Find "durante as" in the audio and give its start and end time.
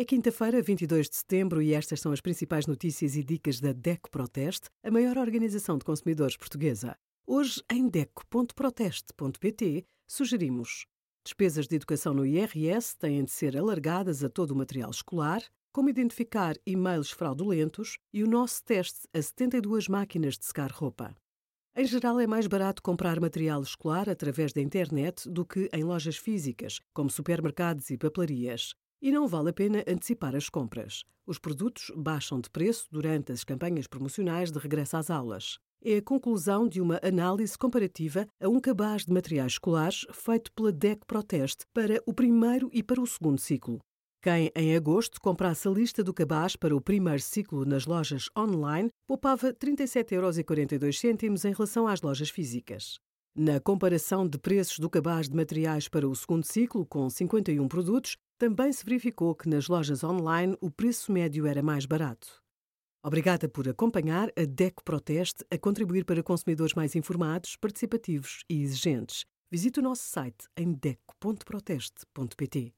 32.90-33.44